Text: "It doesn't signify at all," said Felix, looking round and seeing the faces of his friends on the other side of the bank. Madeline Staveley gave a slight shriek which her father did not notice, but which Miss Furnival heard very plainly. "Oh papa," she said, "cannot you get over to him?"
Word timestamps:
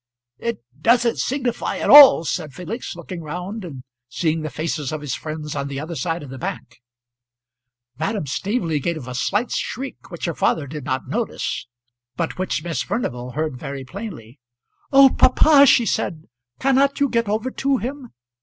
"It 0.39 0.63
doesn't 0.81 1.19
signify 1.19 1.77
at 1.77 1.91
all," 1.91 2.25
said 2.25 2.53
Felix, 2.55 2.95
looking 2.95 3.21
round 3.21 3.63
and 3.63 3.83
seeing 4.09 4.41
the 4.41 4.49
faces 4.49 4.91
of 4.91 5.01
his 5.01 5.13
friends 5.13 5.55
on 5.55 5.67
the 5.67 5.79
other 5.79 5.93
side 5.93 6.23
of 6.23 6.31
the 6.31 6.39
bank. 6.39 6.81
Madeline 7.99 8.25
Staveley 8.25 8.79
gave 8.79 9.07
a 9.07 9.13
slight 9.13 9.51
shriek 9.51 10.09
which 10.09 10.25
her 10.25 10.33
father 10.33 10.65
did 10.65 10.85
not 10.85 11.07
notice, 11.07 11.67
but 12.15 12.39
which 12.39 12.63
Miss 12.63 12.81
Furnival 12.81 13.33
heard 13.33 13.59
very 13.59 13.85
plainly. 13.85 14.39
"Oh 14.91 15.11
papa," 15.15 15.67
she 15.67 15.85
said, 15.85 16.23
"cannot 16.59 16.99
you 16.99 17.07
get 17.07 17.29
over 17.29 17.51
to 17.51 17.77
him?" 17.77 18.09